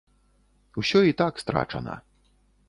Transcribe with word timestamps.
Усё 0.83 0.99
і 1.11 1.17
так 1.21 1.33
страчана. 1.43 1.99